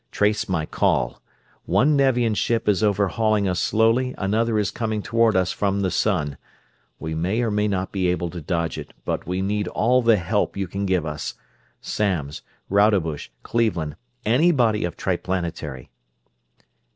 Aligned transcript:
Trace 0.11 0.49
my 0.49 0.65
call. 0.65 1.21
One 1.65 1.95
Nevian 1.95 2.33
ship 2.33 2.67
is 2.67 2.81
overhauling 2.81 3.47
us 3.47 3.59
slowly, 3.59 4.15
another 4.17 4.57
is 4.57 4.71
coming 4.71 5.03
toward 5.03 5.35
us 5.35 5.51
from 5.51 5.81
the 5.83 5.91
sun. 5.91 6.37
We 6.97 7.13
may 7.13 7.43
or 7.43 7.51
may 7.51 7.67
not 7.67 7.91
be 7.91 8.07
able 8.07 8.31
to 8.31 8.41
dodge 8.41 8.79
it, 8.79 8.93
but 9.05 9.27
we 9.27 9.43
need 9.43 9.67
all 9.67 10.01
the 10.01 10.17
help 10.17 10.57
you 10.57 10.67
can 10.67 10.87
give 10.87 11.05
us. 11.05 11.35
Samms 11.81 12.41
Rodebush 12.67 13.27
Cleveland 13.43 13.95
anybody 14.25 14.85
of 14.85 14.97
Triplanetary...." 14.97 15.91